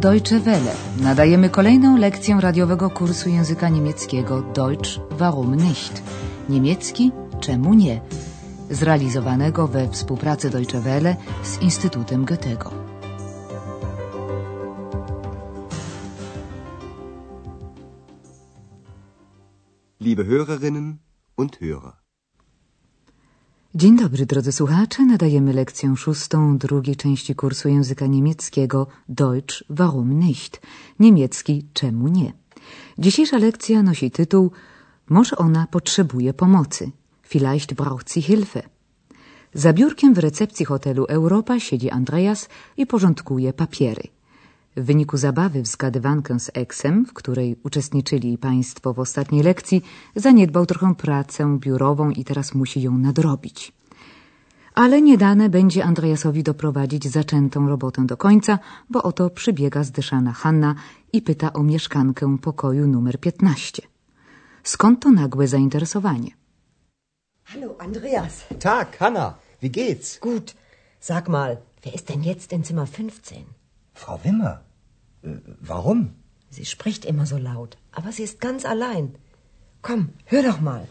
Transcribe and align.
Deutsche 0.00 0.40
Welle. 0.40 0.74
Nadajemy 1.00 1.50
kolejną 1.50 1.96
lekcję 1.96 2.38
radiowego 2.40 2.90
kursu 2.90 3.28
języka 3.28 3.68
niemieckiego 3.68 4.42
Deutsch 4.42 5.00
warum 5.10 5.54
nicht? 5.54 6.02
Niemiecki 6.48 7.12
czemu 7.40 7.74
nie? 7.74 8.00
Zrealizowanego 8.70 9.68
we 9.68 9.88
współpracy 9.88 10.50
Deutsche 10.50 10.80
Welle 10.80 11.16
z 11.42 11.62
Instytutem 11.62 12.24
Goethego. 12.24 12.70
Liebe 20.00 20.24
Hörerinnen 20.24 20.94
und 21.36 21.60
Hörer. 21.60 21.99
Dzień 23.74 23.96
dobry, 23.96 24.26
drodzy 24.26 24.52
słuchacze. 24.52 25.06
Nadajemy 25.06 25.52
lekcję 25.52 25.96
szóstą 25.96 26.58
drugiej 26.58 26.96
części 26.96 27.34
kursu 27.34 27.68
języka 27.68 28.06
niemieckiego 28.06 28.86
Deutsch 29.08 29.64
warum 29.70 30.18
nicht? 30.18 30.60
Niemiecki 31.00 31.66
czemu 31.72 32.08
nie? 32.08 32.32
Dzisiejsza 32.98 33.38
lekcja 33.38 33.82
nosi 33.82 34.10
tytuł 34.10 34.50
Może 35.08 35.36
ona 35.36 35.66
potrzebuje 35.66 36.34
pomocy. 36.34 36.90
Vielleicht 37.22 37.74
braucht 37.74 38.10
sie 38.10 38.22
Hilfe. 38.22 38.62
Za 39.54 39.72
biurkiem 39.72 40.14
w 40.14 40.18
recepcji 40.18 40.66
hotelu 40.66 41.04
Europa 41.08 41.60
siedzi 41.60 41.90
Andreas 41.90 42.48
i 42.76 42.86
porządkuje 42.86 43.52
papiery. 43.52 44.02
W 44.76 44.84
wyniku 44.84 45.16
zabawy 45.16 45.62
w 45.62 45.66
zgadywankę 45.66 46.40
z 46.40 46.50
Eksem, 46.54 47.06
w 47.06 47.12
której 47.12 47.56
uczestniczyli 47.62 48.38
Państwo 48.38 48.94
w 48.94 48.98
ostatniej 48.98 49.42
lekcji, 49.42 49.82
zaniedbał 50.16 50.66
trochę 50.66 50.94
pracę 50.94 51.58
biurową 51.58 52.10
i 52.10 52.24
teraz 52.24 52.54
musi 52.54 52.82
ją 52.82 52.98
nadrobić. 52.98 53.72
Ale 54.74 55.02
nie 55.02 55.18
dane 55.18 55.48
będzie 55.48 55.84
Andreasowi 55.84 56.42
doprowadzić 56.42 57.08
zaczętą 57.08 57.68
robotę 57.68 58.06
do 58.06 58.16
końca, 58.16 58.58
bo 58.90 59.02
oto 59.02 59.30
przybiega 59.30 59.84
zdyszana 59.84 60.32
Hanna 60.32 60.74
i 61.12 61.22
pyta 61.22 61.52
o 61.52 61.62
mieszkankę 61.62 62.38
pokoju 62.38 62.86
numer 62.86 63.20
15. 63.20 63.82
Skąd 64.62 65.02
to 65.02 65.10
nagłe 65.10 65.48
zainteresowanie? 65.48 66.30
Hallo, 67.44 67.76
Andreas. 67.78 68.44
Tag, 68.58 68.96
Hanna. 68.98 69.34
Wie 69.62 69.70
geht's? 69.70 70.20
Gut. 70.20 70.54
Sag 71.00 71.28
mal, 71.28 71.56
wer 71.84 71.94
ist 71.94 72.08
denn 72.08 72.22
jetzt 72.22 72.52
in 72.52 72.64
Zimmer 72.64 72.88
15? 72.88 73.59
Frau 73.94 74.18
Wimmer. 74.24 74.64
Äh, 75.22 75.38
warum? 75.60 76.00
Sie 76.50 76.64
spricht 76.64 77.04
immer 77.04 77.26
so 77.26 77.38
laut, 77.38 77.76
aber 77.92 78.12
sie 78.12 78.24
ist 78.24 78.40
ganz 78.40 78.64
allein. 78.64 79.14
Komm, 79.82 80.08
hör 80.26 80.42
doch 80.42 80.60
mal. 80.60 80.86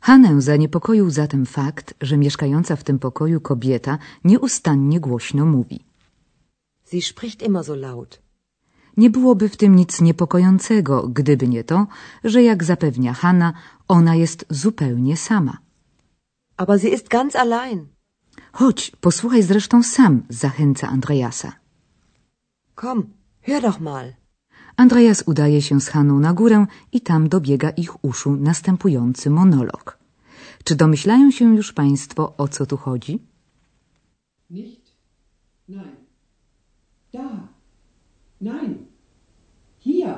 Hanę 0.00 0.40
zaniepokoił 0.42 1.10
zatem 1.10 1.46
fakt, 1.46 1.94
że 2.00 2.16
mieszkająca 2.16 2.76
w 2.76 2.84
tym 2.84 2.98
pokoju 2.98 3.40
kobieta 3.40 3.98
nieustannie 4.24 5.00
głośno 5.00 5.44
mówi. 5.46 5.84
Sie 6.84 7.02
spricht 7.02 7.42
immer 7.42 7.64
so 7.64 7.74
laut. 7.74 8.20
Nie 8.96 9.10
byłoby 9.10 9.48
w 9.48 9.56
tym 9.56 9.76
nic 9.76 10.00
niepokojącego, 10.00 11.08
gdyby 11.08 11.48
nie 11.48 11.64
to, 11.64 11.86
że 12.24 12.42
jak 12.42 12.64
zapewnia 12.64 13.12
Hanna, 13.12 13.52
ona 13.88 14.14
jest 14.14 14.46
zupełnie 14.50 15.16
sama. 15.16 15.58
Aber 16.56 16.80
sie 16.80 16.88
ist 16.88 17.08
ganz 17.08 17.36
allein. 17.36 17.86
Chodź, 18.54 18.92
posłuchaj 19.00 19.42
zresztą 19.42 19.82
sam, 19.82 20.22
zachęca 20.28 20.88
Andreasa. 20.88 21.52
Komm, 22.74 23.02
hör 23.42 23.62
doch 23.62 23.80
mal. 23.80 24.12
Andreas 24.76 25.22
udaje 25.26 25.62
się 25.62 25.80
z 25.80 25.88
Haną 25.88 26.18
na 26.20 26.32
górę 26.32 26.66
i 26.92 27.00
tam 27.00 27.28
dobiega 27.28 27.70
ich 27.70 28.04
uszu 28.04 28.36
następujący 28.36 29.30
monolog. 29.30 29.98
Czy 30.64 30.74
domyślają 30.76 31.30
się 31.30 31.56
już 31.56 31.72
Państwo, 31.72 32.34
o 32.36 32.48
co 32.48 32.66
tu 32.66 32.76
chodzi? 32.76 33.18
Nicht? 34.50 34.96
Nein. 35.68 35.96
Da. 37.12 37.48
Nein. 38.40 38.86
Hier. 39.78 40.14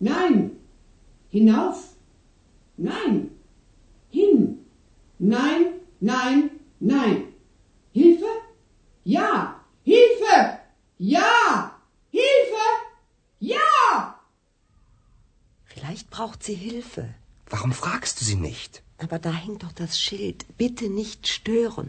Nein. 0.00 0.50
Hinauf. 1.30 1.96
Nein. 2.78 3.30
Hin. 4.10 4.56
Nein, 5.20 5.64
nein, 6.02 6.53
nein. 6.92 7.16
Hilfe? 7.92 8.32
Ja. 9.04 9.60
Hilfe! 9.82 10.58
Ja! 10.98 11.78
Hilfe! 12.10 12.66
Ja! 13.38 14.20
Vielleicht 15.64 16.10
braucht 16.10 16.42
sie 16.42 16.54
Hilfe. 16.54 17.14
Warum 17.50 17.72
fragst 17.72 18.20
du 18.20 18.24
sie 18.24 18.36
nicht? 18.36 18.82
Aber 18.98 19.18
da 19.18 19.32
hängt 19.32 19.62
doch 19.64 19.72
das 19.72 20.00
Schild. 20.00 20.46
Bitte 20.56 20.88
nicht 20.88 21.28
stören. 21.28 21.88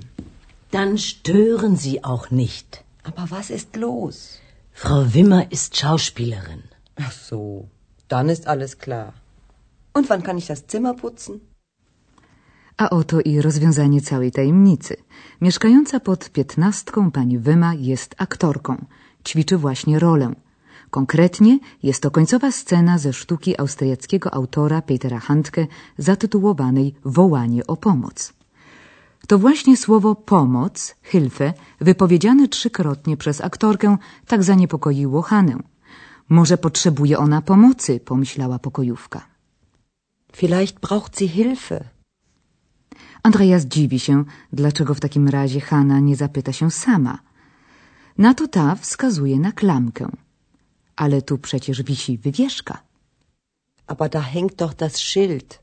Dann 0.71 0.97
stören 0.97 1.77
Sie 1.77 2.03
auch 2.03 2.31
nicht. 2.31 2.83
Aber 3.03 3.31
was 3.31 3.49
ist 3.49 3.75
los? 3.75 4.39
Frau 4.73 5.13
Wimmer 5.13 5.51
ist 5.51 5.77
Schauspielerin. 5.77 6.63
Ach 6.95 7.11
so, 7.11 7.69
dann 8.07 8.27
ist 8.29 8.47
alles 8.47 8.79
klar. 8.79 9.13
Und 9.93 10.09
wann 10.09 10.23
kann 10.23 10.37
ich 10.37 10.47
das 10.47 10.67
Zimmer 10.67 10.93
putzen? 10.95 11.39
A 12.77 12.89
oto 12.89 13.21
i 13.21 13.41
rozwiązanie 13.41 14.01
całej 14.01 14.31
tajemnicy. 14.31 14.95
Mieszkająca 15.41 15.99
pod 15.99 16.29
piętnastką 16.29 17.11
pani 17.11 17.39
Wyma 17.39 17.73
jest 17.73 18.15
aktorką. 18.17 18.85
Ćwiczy 19.27 19.57
właśnie 19.57 19.99
rolę. 19.99 20.33
Konkretnie 20.89 21.59
jest 21.83 22.01
to 22.01 22.11
końcowa 22.11 22.51
scena 22.51 22.97
ze 22.97 23.13
sztuki 23.13 23.59
austriackiego 23.59 24.33
autora 24.33 24.81
Petera 24.81 25.19
Handke 25.19 25.67
zatytułowanej 25.97 26.95
Wołanie 27.05 27.67
o 27.67 27.77
pomoc. 27.77 28.33
To 29.27 29.39
właśnie 29.39 29.77
słowo 29.77 30.15
pomoc, 30.15 30.95
Hilfe, 31.03 31.53
wypowiedziane 31.81 32.47
trzykrotnie 32.47 33.17
przez 33.17 33.41
aktorkę, 33.41 33.97
tak 34.27 34.43
zaniepokoiło 34.43 35.21
Hanę. 35.21 35.57
Może 36.29 36.57
potrzebuje 36.57 37.17
ona 37.17 37.41
pomocy, 37.41 37.99
pomyślała 37.99 38.59
pokojówka. 38.59 39.21
Vielleicht 40.33 40.79
braucht 40.79 41.19
sie 41.19 41.27
Hilfe. 41.27 41.94
Andreas 43.27 43.65
dziwi 43.65 43.99
się, 43.99 44.23
dlaczego 44.53 44.93
w 44.93 44.99
takim 44.99 45.27
razie 45.27 45.61
Hanna 45.61 45.99
nie 45.99 46.15
zapyta 46.15 46.51
się 46.53 46.71
sama. 46.71 47.19
Na 48.17 48.33
to 48.33 48.47
ta 48.47 48.75
wskazuje 48.75 49.39
na 49.39 49.51
klamkę. 49.51 50.05
Ale 50.95 51.21
tu 51.21 51.37
przecież 51.37 51.83
wisi 51.83 52.17
wywieszka. 52.17 52.83
Aber 53.87 54.09
da 54.09 54.21
hängt 54.21 54.55
doch 54.55 54.73
das 54.75 54.95
Schild. 54.95 55.59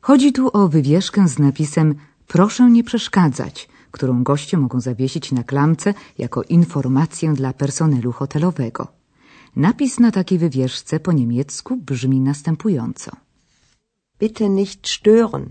Chodzi 0.00 0.32
tu 0.32 0.50
o 0.52 0.68
wywieszkę 0.68 1.28
z 1.28 1.38
napisem 1.38 1.94
Proszę 2.26 2.70
nie 2.70 2.84
przeszkadzać, 2.84 3.68
którą 3.90 4.22
goście 4.22 4.56
mogą 4.58 4.80
zawiesić 4.80 5.32
na 5.32 5.42
klamce 5.44 5.94
jako 6.18 6.42
informację 6.42 7.32
dla 7.32 7.52
personelu 7.52 8.12
hotelowego. 8.12 8.88
Napis 9.56 10.00
na 10.00 10.10
takiej 10.10 10.38
wywieszce 10.38 11.00
po 11.00 11.12
niemiecku 11.12 11.76
brzmi 11.76 12.20
następująco. 12.20 13.10
Bitte 14.20 14.48
nicht 14.48 14.88
stören. 14.88 15.46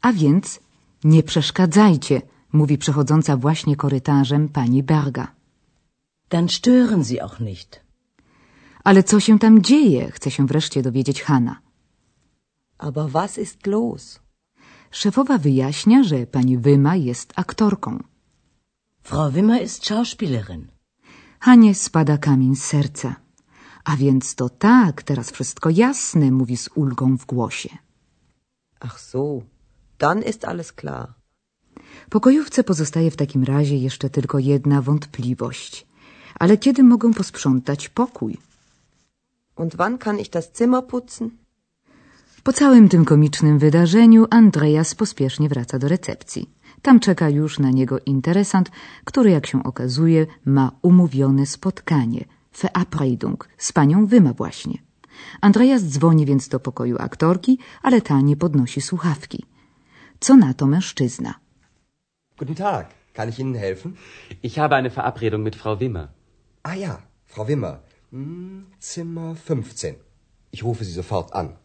A 0.00 0.12
więc 0.12 0.60
nie 1.04 1.22
przeszkadzajcie, 1.22 2.22
mówi 2.52 2.78
przechodząca 2.78 3.36
właśnie 3.36 3.76
korytarzem 3.76 4.48
pani 4.48 4.82
Berga. 4.82 5.26
Dann 6.30 6.48
stören 6.48 7.04
Sie 7.04 7.22
auch 7.22 7.40
nicht. 7.40 7.80
Ale 8.84 9.02
co 9.02 9.20
się 9.20 9.38
tam 9.38 9.62
dzieje, 9.62 10.10
chce 10.10 10.30
się 10.30 10.46
wreszcie 10.46 10.82
dowiedzieć 10.82 11.22
Hanna. 11.22 11.60
Aber 12.78 13.10
was 13.10 13.38
ist 13.38 13.66
los? 13.66 14.20
Szefowa 14.90 15.38
wyjaśnia, 15.38 16.02
że 16.02 16.26
pani 16.26 16.58
Wyma 16.58 16.96
jest 16.96 17.32
aktorką. 17.36 18.02
Frau 19.02 19.30
Wimmer 19.30 19.62
ist 19.62 19.84
Schauspielerin. 19.84 20.66
Hanie 21.40 21.74
spada 21.74 22.18
kamień 22.18 22.56
z 22.56 22.64
serca. 22.64 23.16
A 23.84 23.96
więc 23.96 24.34
to 24.34 24.48
tak, 24.48 25.02
teraz 25.02 25.30
wszystko 25.30 25.70
jasne, 25.70 26.30
mówi 26.30 26.56
z 26.56 26.68
ulgą 26.74 27.16
w 27.18 27.26
głosie. 27.26 27.68
Ach 28.80 29.00
so, 29.00 29.42
dann 29.98 30.22
ist 30.22 30.44
alles 30.44 30.72
klar. 30.72 31.14
Pokojówce 32.10 32.64
pozostaje 32.64 33.10
w 33.10 33.16
takim 33.16 33.44
razie 33.44 33.76
jeszcze 33.76 34.10
tylko 34.10 34.38
jedna 34.38 34.82
wątpliwość. 34.82 35.86
Ale 36.38 36.56
kiedy 36.56 36.82
mogę 36.82 37.14
posprzątać 37.14 37.88
pokój? 37.88 38.38
Und 39.56 39.76
wann 39.76 39.98
kann 39.98 40.18
ich 40.18 40.30
das 40.30 40.50
Zimmer 40.58 40.84
putzen? 40.84 41.30
Po 42.42 42.52
całym 42.52 42.88
tym 42.88 43.04
komicznym 43.04 43.58
wydarzeniu 43.58 44.26
Andreas 44.30 44.94
pospiesznie 44.94 45.48
wraca 45.48 45.78
do 45.78 45.88
recepcji. 45.88 46.50
Tam 46.82 47.00
czeka 47.00 47.28
już 47.28 47.58
na 47.58 47.70
niego 47.70 47.98
interesant, 48.06 48.70
który, 49.04 49.30
jak 49.30 49.46
się 49.46 49.62
okazuje, 49.62 50.26
ma 50.44 50.72
umówione 50.82 51.46
spotkanie, 51.46 52.24
Verabredung, 52.62 53.48
z 53.58 53.72
panią 53.72 54.06
Wyma 54.06 54.32
właśnie. 54.32 54.78
Andreas 55.40 55.82
dzwoni 55.82 56.26
więc 56.26 56.48
do 56.48 56.60
pokoju 56.60 56.96
aktorki, 56.98 57.58
ale 57.82 58.00
ta 58.00 58.20
nie 58.20 58.36
podnosi 58.36 58.80
słuchawki. 58.80 59.44
Co 60.20 60.36
na 60.36 60.54
to 60.54 60.66
mężczyzna? 60.66 61.34
Guten 62.38 62.54
Tag. 62.54 62.86
Kann 63.14 63.28
ich 63.28 63.38
Ihnen 63.38 63.54
helfen? 63.54 63.96
Ich 64.42 64.58
habe 64.58 64.76
eine 64.76 64.90
Verabredung 64.90 65.42
mit 65.42 65.56
Frau 65.56 65.80
Wimmer. 65.80 66.08
Ah 66.62 66.74
ja, 66.74 67.02
Frau 67.26 67.48
Wimmer. 67.48 67.78
Hm, 68.12 68.66
Zimmer 68.80 69.34
15. 69.36 69.94
Ich 70.52 70.64
rufe 70.64 70.84
Sie 70.84 70.92
sofort 70.92 71.32
an. 71.34 71.56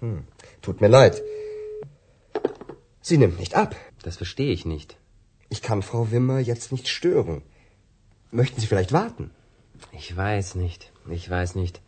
Tut 0.62 0.80
mir 0.80 0.88
leid. 0.88 1.22
Sie 3.02 3.18
nimmt 3.18 3.38
nicht 3.38 3.54
ab. 3.54 3.74
Das 4.02 4.16
verstehe 4.16 4.52
ich 4.52 4.64
nicht. 4.64 4.96
Ich 5.48 5.62
kann 5.62 5.82
Frau 5.82 6.10
Wimmer 6.12 6.38
jetzt 6.40 6.72
nicht 6.72 6.88
stören. 6.88 7.42
Möchten 8.30 8.60
Sie 8.60 8.66
vielleicht 8.66 8.92
warten? 8.92 9.30
Ich 9.92 10.16
weiß 10.16 10.54
nicht. 10.56 10.92
Ich 11.08 11.28
weiß 11.30 11.54
nicht. 11.54 11.80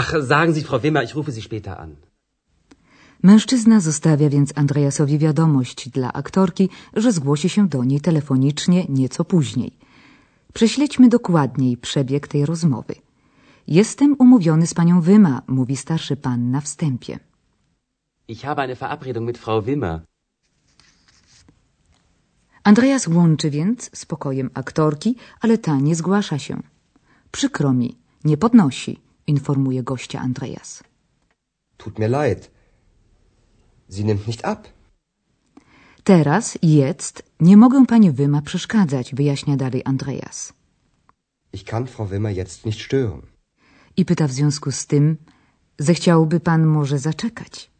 Ach, 0.00 0.12
sagen 0.32 0.52
Sie, 0.54 0.64
Frau 0.68 0.78
Wimmer, 0.82 1.02
ich 1.04 1.14
rufe 1.14 1.32
Sie 1.32 1.42
später 1.42 1.80
an. 1.80 1.96
Mężczyzna 3.22 3.80
zostawia 3.80 4.28
więc 4.30 4.52
Andreasowi 4.54 5.18
wiadomość 5.18 5.88
dla 5.88 6.12
aktorki, 6.12 6.68
że 6.94 7.12
zgłosi 7.12 7.48
się 7.48 7.68
do 7.68 7.84
niej 7.84 8.00
telefonicznie 8.00 8.86
nieco 8.88 9.24
później. 9.24 9.72
Prześledźmy 10.52 11.08
dokładniej 11.08 11.76
przebieg 11.76 12.28
tej 12.28 12.46
rozmowy. 12.46 12.94
Jestem 13.66 14.16
umówiony 14.18 14.66
z 14.66 14.74
panią 14.74 15.00
Wyma, 15.00 15.42
mówi 15.46 15.76
starszy 15.76 16.16
pan 16.16 16.50
na 16.50 16.60
wstępie. 16.60 17.18
Ich 18.28 18.40
habe 18.40 18.62
eine 18.62 18.74
Verabredung 18.74 19.26
mit 19.26 19.38
Frau 19.38 19.62
Wimmer. 19.62 20.00
Andreas 22.64 23.08
łączy 23.08 23.50
więc 23.50 23.90
z 23.92 24.06
pokojem 24.06 24.50
aktorki, 24.54 25.16
ale 25.40 25.58
ta 25.58 25.76
nie 25.76 25.94
zgłasza 25.94 26.38
się. 26.38 26.62
Przykro 27.32 27.72
mi, 27.72 27.96
nie 28.24 28.36
podnosi, 28.36 29.05
informuje 29.26 29.82
gościa 29.82 30.20
Andreas. 30.20 30.82
Tut 31.76 31.98
mir 31.98 32.10
leid. 32.10 32.50
Sie 33.90 34.04
nimmt 34.04 34.26
nicht 34.26 34.44
ab. 34.44 34.68
Teraz, 36.04 36.58
jetzt, 36.62 37.22
nie 37.40 37.56
mogę 37.56 37.86
pani 37.86 38.10
Wyma 38.12 38.42
przeszkadzać, 38.42 39.14
wyjaśnia 39.14 39.56
dalej 39.56 39.82
Andreas. 39.84 40.52
Ich 41.52 41.64
kann 41.64 41.86
Frau 41.86 42.06
Wimmer 42.06 42.32
jetzt 42.36 42.66
nicht 42.66 42.80
stören. 42.80 43.22
I 43.96 44.04
pyta 44.04 44.26
w 44.28 44.32
związku 44.32 44.72
z 44.72 44.86
tym, 44.86 45.16
zechciałby 45.78 46.40
pan 46.40 46.66
może 46.66 46.98
zaczekać. 46.98 47.70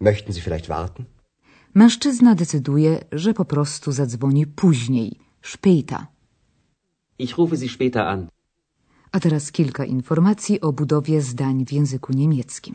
Möchten 0.00 0.32
Sie 0.32 0.40
vielleicht 0.40 0.66
warten? 0.66 1.04
Mężczyzna 1.74 2.34
decyduje, 2.34 3.04
że 3.12 3.34
po 3.34 3.44
prostu 3.44 3.92
zadzwoni 3.92 4.46
później, 4.46 5.18
später. 5.42 6.06
Ich 7.18 7.36
rufe 7.38 7.56
Sie 7.56 7.68
später 7.68 8.02
an. 8.06 8.28
A 9.12 9.20
teraz 9.20 9.52
kilka 9.52 9.84
informacji 9.84 10.60
o 10.60 10.72
budowie 10.72 11.22
zdań 11.22 11.66
w 11.66 11.72
języku 11.72 12.12
niemieckim. 12.12 12.74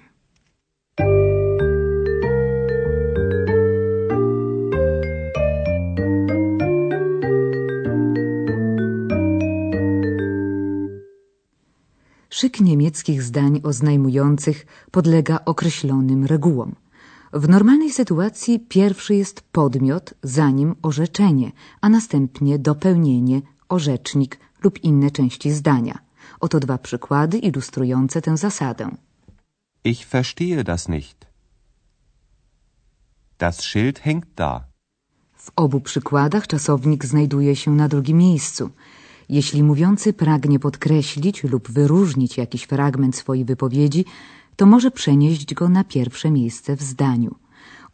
Szyk 12.30 12.62
niemieckich 12.62 13.24
zdań 13.24 13.62
oznajmujących 13.64 14.66
podlega 14.92 15.40
określonym 15.46 16.26
regułom. 16.26 16.76
W 17.34 17.50
normalnej 17.50 17.92
sytuacji 17.92 18.60
pierwszy 18.60 19.16
jest 19.16 19.42
podmiot, 19.42 20.14
zanim 20.24 20.76
orzeczenie, 20.81 21.52
a 21.81 21.90
następnie 21.90 22.60
dopełnienie, 22.60 23.42
orzecznik 23.70 24.40
lub 24.64 24.84
inne 24.84 25.12
części 25.12 25.52
zdania. 25.52 26.05
Oto 26.40 26.60
dwa 26.60 26.78
przykłady 26.78 27.38
ilustrujące 27.38 28.22
tę 28.22 28.38
zasadę. 28.38 28.90
Ich 29.84 30.06
verstehe 30.08 30.64
das 30.64 30.90
nicht. 30.90 31.28
Das 33.38 33.62
Schild 33.62 34.00
hängt 34.00 34.30
da. 34.36 34.64
W 35.36 35.52
obu 35.56 35.82
przykładach 35.82 36.48
czasownik 36.48 37.06
znajduje 37.06 37.56
się 37.56 37.72
na 37.72 37.88
drugim 37.88 38.18
miejscu. 38.18 38.70
Jeśli 39.30 39.64
mówiący 39.64 40.14
pragnie 40.14 40.60
podkreślić 40.60 41.44
lub 41.44 41.72
wyróżnić 41.72 42.38
jakiś 42.38 42.64
fragment 42.64 43.16
swojej 43.16 43.46
wypowiedzi, 43.46 44.06
to 44.56 44.66
może 44.66 44.92
przenieść 44.92 45.54
go 45.54 45.70
na 45.70 45.84
pierwsze 45.84 46.31
miejsce 46.31 46.76
w 46.76 46.81
zdaniu. 46.81 47.36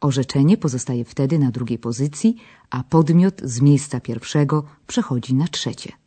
Orzeczenie 0.02 0.58
pozostaje 0.58 1.06
wtedy 1.06 1.40
na 1.40 1.52
drugiej 1.52 1.80
pozycji, 1.80 2.36
a 2.70 2.84
podmiot 2.84 3.42
z 3.44 3.62
miejsca 3.62 4.00
pierwszego 4.00 4.64
przechodzi 4.88 5.34
na 5.34 5.48
trzecie. 5.48 6.01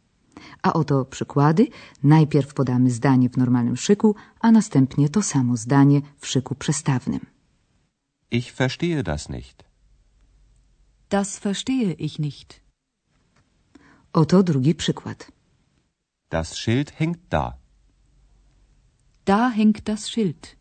A 0.63 0.73
oto 0.73 1.05
przykłady. 1.05 1.69
Najpierw 2.03 2.55
podamy 2.55 2.91
zdanie 2.91 3.29
w 3.31 3.37
normalnym 3.37 3.77
szyku, 3.77 4.15
a 4.41 4.51
następnie 4.51 5.09
to 5.09 5.23
samo 5.23 5.57
zdanie 5.57 6.01
w 6.19 6.27
szyku 6.27 6.55
przestawnym. 6.55 7.21
Ich 8.31 8.53
verstehe 8.55 9.03
das 9.03 9.29
nicht. 9.29 9.65
Das 11.11 11.39
verstehe 11.39 11.93
ich 11.93 12.19
nicht. 12.19 12.61
Oto 14.13 14.43
drugi 14.43 14.75
przykład. 14.75 15.33
Das 16.31 16.57
Schild 16.57 16.91
hängt 16.91 17.21
da. 17.31 17.53
Da 19.25 19.51
hängt 19.51 19.81
das 19.85 20.09
Schild. 20.09 20.57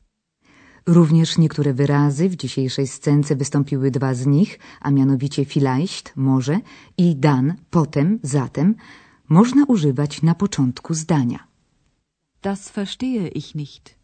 Również 0.86 1.38
niektóre 1.38 1.74
wyrazy 1.74 2.30
w 2.30 2.36
dzisiejszej 2.36 2.88
scence 2.88 3.36
wystąpiły 3.36 3.92
dwa 3.92 4.14
z 4.14 4.26
nich, 4.26 4.60
a 4.82 4.92
mianowicie 4.92 5.46
vielleicht, 5.46 6.14
może 6.16 6.60
i 6.98 7.16
dan, 7.16 7.54
potem, 7.70 8.20
zatem, 8.24 8.76
można 9.30 9.66
używać 9.66 10.22
na 10.22 10.36
początku 10.36 10.94
zdania. 10.94 11.48
Das 12.42 12.70
verstehe 12.70 13.28
ich 13.28 13.56
nicht. 13.56 13.96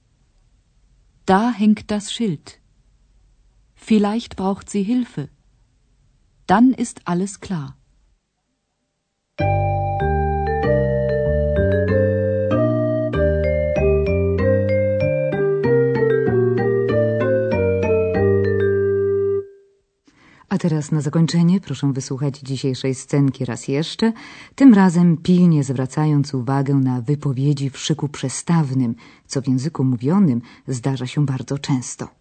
Da 1.26 1.52
hängt 1.52 1.92
das 1.92 2.12
Schild. 2.12 2.60
Vielleicht 3.76 4.36
braucht 4.36 4.70
sie 4.70 4.84
Hilfe. 4.84 5.28
Dann 6.48 6.74
ist 6.74 7.02
alles 7.06 7.40
klar. 7.40 7.79
Teraz 20.60 20.92
na 20.92 21.02
zakończenie. 21.02 21.60
Proszę 21.62 21.94
wysłuchać 21.94 22.40
dzisiejszej 22.40 22.96
scenki 22.96 23.46
raz 23.46 23.68
jeszcze, 23.68 24.14
tym 24.56 24.74
razem 24.74 25.18
pilnie 25.18 25.64
zwracając 25.64 26.34
uwagę 26.34 26.76
na 26.76 27.02
wypowiedzi 27.02 27.70
w 27.70 27.78
szyku 27.78 28.10
przestawnym, 28.10 28.96
co 29.28 29.42
w 29.42 29.48
języku 29.48 29.84
mówionym 29.84 30.42
zdarza 30.68 31.08
się 31.08 31.26
bardzo 31.26 31.60
często. 31.60 32.19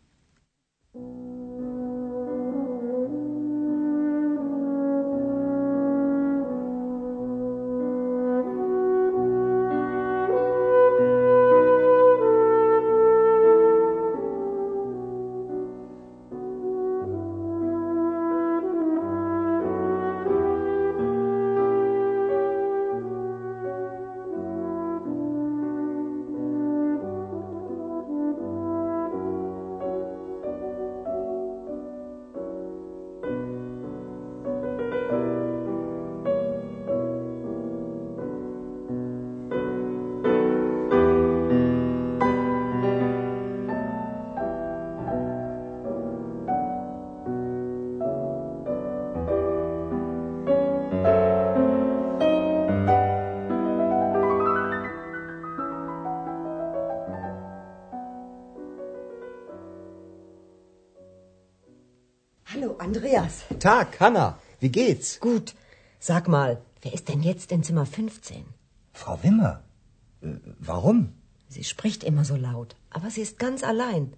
Hallo, 62.61 62.77
Andreas. 62.79 63.45
Tag, 63.61 64.01
Hanna. 64.01 64.39
Wie 64.61 64.71
geht's? 64.71 65.21
Gut. 65.21 65.55
Sag 66.01 66.27
mal, 66.29 66.61
wer 66.83 66.93
ist 66.93 67.09
denn 67.09 67.23
jetzt 67.23 67.53
in 67.53 67.63
Zimmer 67.63 67.87
15? 67.87 68.45
Frau 68.93 69.17
Wimmer. 69.23 69.63
Äh, 70.23 70.35
warum? 70.59 71.13
Sie 71.49 71.63
spricht 71.63 72.03
immer 72.03 72.25
so 72.25 72.37
laut, 72.37 72.75
aber 72.91 73.11
sie 73.11 73.21
ist 73.21 73.39
ganz 73.39 73.63
allein. 73.63 74.13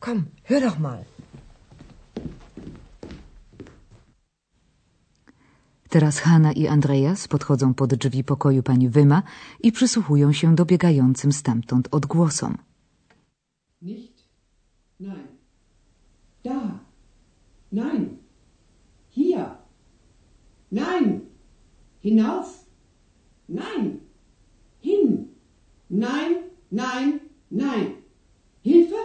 Komm, 0.00 0.26
hör 0.42 0.60
doch 0.60 0.78
mal. 0.78 1.06
Teraz 5.90 6.24
Hanna 6.26 6.52
i 6.52 6.68
Andreas 6.68 7.28
podchodzą 7.28 7.74
pod 7.74 7.94
drzwi 7.94 8.24
pokoju 8.24 8.62
pani 8.62 8.88
Wyma 8.88 9.22
i 9.62 9.72
przysłuchują 9.72 10.32
się 10.32 10.54
dobiegającym 10.54 11.32
stamtąd 11.32 11.88
odgłosom. 11.90 12.58
Nicht? 13.82 14.24
Nein. 15.00 15.28
Da. 16.44 16.87
Nein. 17.70 18.18
Hier. 19.10 19.58
Nein. 20.70 21.22
Hinauf. 22.00 22.64
Nein. 23.46 24.00
Hin. 24.80 25.28
Nein, 25.88 26.36
nein, 26.70 27.20
nein. 27.50 27.94
Hilfe? 28.62 28.96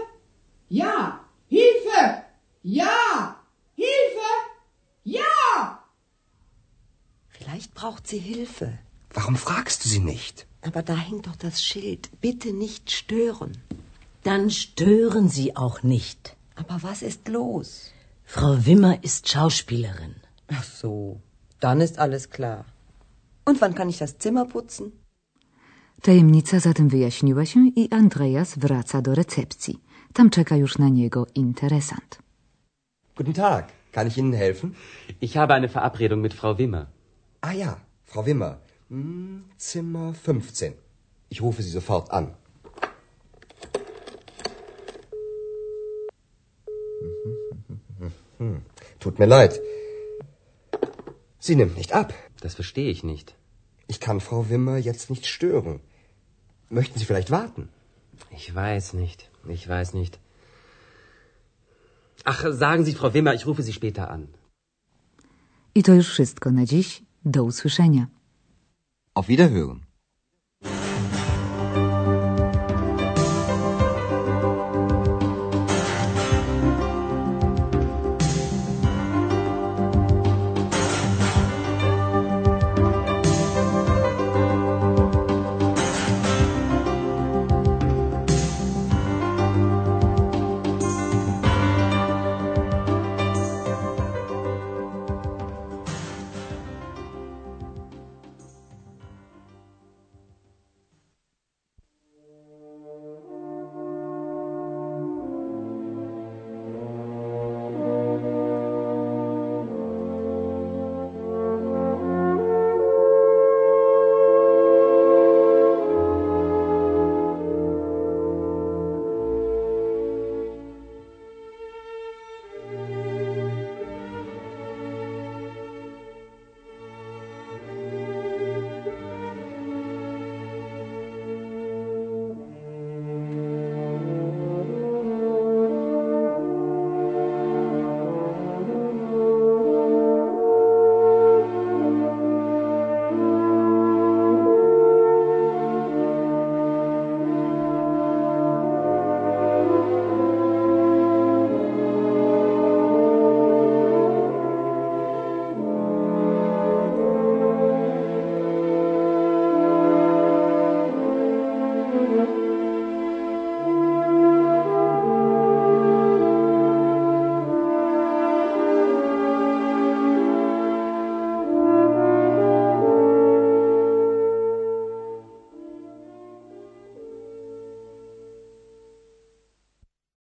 Ja! 0.70 1.25
Hilfe! 1.48 2.24
Ja! 2.63 3.39
Hilfe! 3.75 4.32
Ja! 5.03 5.84
Vielleicht 7.29 7.74
braucht 7.74 8.08
sie 8.08 8.17
Hilfe. 8.20 8.79
Warum 9.13 9.36
fragst 9.36 9.86
du 9.86 9.89
sie 9.89 10.00
nicht? 10.00 10.48
Aber 10.62 10.82
da 10.82 10.96
hängt 10.96 11.27
doch 11.27 11.36
das 11.36 11.63
Schild. 11.63 12.10
Bitte 12.22 12.53
nicht 12.53 12.91
stören. 12.91 13.58
Dann 14.24 14.50
stören 14.50 15.27
Sie 15.27 15.55
auch 15.58 15.84
nicht. 15.84 16.36
Aber 16.55 16.82
was 16.82 17.01
ist 17.01 17.27
los? 17.27 17.91
Frau 18.25 18.65
Wimmer 18.65 19.03
ist 19.03 19.30
Schauspielerin. 19.30 20.15
Ach 20.48 20.63
so, 20.63 21.22
dann 21.60 21.82
ist 21.82 22.00
alles 22.00 22.30
klar. 22.30 22.65
Und 23.46 23.62
wann 23.62 23.75
kann 23.75 23.89
ich 23.89 23.98
das 23.98 24.18
Zimmer 24.18 24.46
putzen? 24.46 24.92
Tajemnica 26.01 26.60
zatem 26.60 26.89
wyjaśniła 26.89 27.46
się 27.46 27.68
i 27.75 27.89
Andreas 27.92 28.56
wraca 28.58 29.01
do 29.01 29.15
recepcji. 29.15 29.80
Tam 30.13 30.30
czeka 30.30 30.56
już 30.56 30.77
na 30.77 30.89
niego 30.89 31.27
interesant. 31.36 32.20
Guten 33.15 33.34
Tag, 33.34 33.72
kann 33.92 34.08
ich 34.08 34.18
Ihnen 34.18 34.34
helfen? 34.34 34.74
Ich 35.22 35.38
habe 35.38 35.53
eine 35.53 35.70
Verabredung 35.70 36.22
mit 36.22 36.34
Frau 36.34 36.58
Wimmer. 36.58 36.86
Ah 37.42 37.53
ja, 37.53 37.80
Frau 38.06 38.25
Wimmer. 38.25 38.58
Hm, 38.89 39.44
Zimmer 39.58 40.13
15. 40.13 40.74
Ich 41.30 41.42
rufe 41.42 41.62
Sie 41.63 41.72
sofort 41.72 42.12
an. 42.12 42.34
Hm, 48.44 48.62
Tut 49.04 49.20
mir 49.20 49.30
leid. 49.38 49.54
Sie 51.48 51.56
nimmt 51.60 51.76
nicht 51.82 51.92
ab. 52.02 52.10
Das 52.44 52.54
verstehe 52.60 52.92
ich 52.96 53.02
nicht. 53.12 53.28
Ich 53.92 54.00
kann 54.06 54.20
Frau 54.28 54.42
Wimmer 54.52 54.78
jetzt 54.90 55.06
nicht 55.14 55.26
stören. 55.36 55.76
Möchten 56.70 56.98
Sie 57.00 57.06
vielleicht 57.10 57.32
warten? 57.40 57.64
Ich 58.40 58.48
weiß 58.64 58.86
nicht. 59.02 59.20
Ich 59.58 59.64
weiß 59.76 59.90
nicht. 60.02 60.14
Ach, 62.32 62.42
sagen 62.64 62.84
Sie, 62.86 62.96
Frau 63.00 63.10
Wimmer, 63.14 63.34
ich 63.40 63.46
rufe 63.50 63.64
Sie 63.68 63.74
später 63.80 64.10
an. 64.16 64.24
I 65.76 65.82
to 65.84 65.94
już 65.94 66.10
wszystko 66.10 66.52
na 66.52 66.66
dziś. 66.66 67.04
Do 67.26 67.44
usłyszenia. 67.44 68.08
Auf 69.16 69.28
Wiederhören. 69.28 69.80